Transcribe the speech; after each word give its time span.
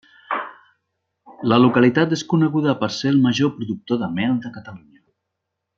La 1.53 1.59
localitat 1.63 2.15
és 2.17 2.25
coneguda 2.33 2.75
per 2.81 2.91
ser 2.97 3.13
el 3.15 3.21
major 3.27 3.53
productor 3.61 4.01
de 4.05 4.13
mel 4.19 4.37
de 4.47 4.53
Catalunya. 4.57 5.03